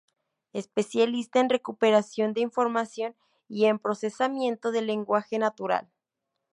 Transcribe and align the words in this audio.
Especialista 0.53 1.39
en 1.39 1.49
Recuperación 1.51 2.33
de 2.33 2.41
información 2.41 3.15
y 3.47 3.65
en 3.65 3.77
procesamiento 3.77 4.71
del 4.71 4.87
lenguaje 4.87 5.37
natural. 5.37 5.91